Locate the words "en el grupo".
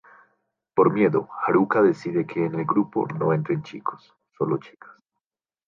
2.43-3.07